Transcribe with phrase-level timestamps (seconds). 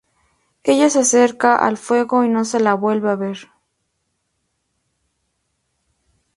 [0.63, 3.37] Ella se acerca al fuego y no se la vuelve a ver.